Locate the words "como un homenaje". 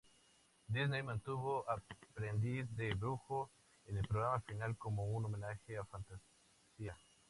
4.75-5.77